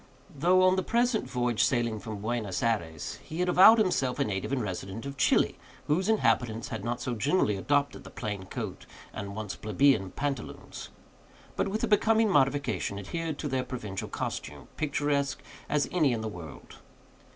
Though 0.35 0.63
on 0.63 0.77
the 0.77 0.81
present 0.81 1.29
voyage 1.29 1.63
sailing 1.63 1.99
from 1.99 2.21
Buenos 2.21 2.63
Ayres, 2.63 3.19
he 3.23 3.39
had 3.39 3.47
avowed 3.47 3.77
himself 3.77 4.17
a 4.17 4.23
native 4.25 4.51
and 4.51 4.59
resident 4.63 5.05
of 5.05 5.15
Chili, 5.15 5.59
whose 5.85 6.09
inhabitants 6.09 6.69
had 6.69 6.83
not 6.83 6.99
so 6.99 7.13
generally 7.13 7.55
adopted 7.55 8.03
the 8.03 8.09
plain 8.09 8.45
coat 8.47 8.87
and 9.13 9.35
once 9.35 9.55
plebeian 9.55 10.09
pantaloons; 10.09 10.89
but, 11.55 11.67
with 11.67 11.83
a 11.83 11.87
becoming 11.87 12.31
modification, 12.31 12.97
adhered 12.97 13.37
to 13.37 13.47
their 13.47 13.63
provincial 13.63 14.09
costume, 14.09 14.69
picturesque 14.75 15.43
as 15.69 15.87
any 15.91 16.13
in 16.13 16.21
the 16.21 16.27
world. 16.27 16.77